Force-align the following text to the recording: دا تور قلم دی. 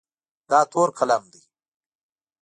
دا 0.49 0.59
تور 0.71 0.89
قلم 0.97 1.23
دی. 1.33 1.41